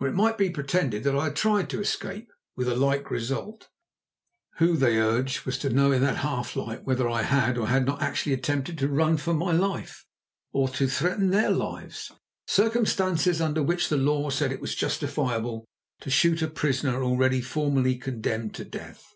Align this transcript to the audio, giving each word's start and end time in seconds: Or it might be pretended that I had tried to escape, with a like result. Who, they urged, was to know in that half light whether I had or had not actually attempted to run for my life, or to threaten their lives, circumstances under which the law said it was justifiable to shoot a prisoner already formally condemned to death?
Or 0.00 0.06
it 0.06 0.12
might 0.12 0.36
be 0.36 0.50
pretended 0.50 1.02
that 1.04 1.16
I 1.16 1.24
had 1.24 1.36
tried 1.36 1.70
to 1.70 1.80
escape, 1.80 2.30
with 2.56 2.68
a 2.68 2.76
like 2.76 3.10
result. 3.10 3.70
Who, 4.58 4.76
they 4.76 4.98
urged, 4.98 5.46
was 5.46 5.56
to 5.60 5.70
know 5.70 5.90
in 5.92 6.02
that 6.02 6.18
half 6.18 6.56
light 6.56 6.84
whether 6.84 7.08
I 7.08 7.22
had 7.22 7.56
or 7.56 7.68
had 7.68 7.86
not 7.86 8.02
actually 8.02 8.34
attempted 8.34 8.76
to 8.76 8.88
run 8.88 9.16
for 9.16 9.32
my 9.32 9.50
life, 9.52 10.04
or 10.52 10.68
to 10.68 10.86
threaten 10.86 11.30
their 11.30 11.50
lives, 11.50 12.12
circumstances 12.46 13.40
under 13.40 13.62
which 13.62 13.88
the 13.88 13.96
law 13.96 14.28
said 14.28 14.52
it 14.52 14.60
was 14.60 14.74
justifiable 14.74 15.64
to 16.00 16.10
shoot 16.10 16.42
a 16.42 16.48
prisoner 16.48 17.02
already 17.02 17.40
formally 17.40 17.96
condemned 17.96 18.54
to 18.56 18.66
death? 18.66 19.14